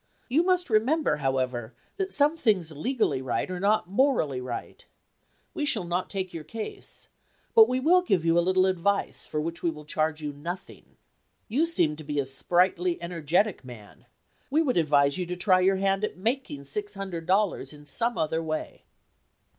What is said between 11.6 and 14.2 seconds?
You seem to be a sprightly, energetic man.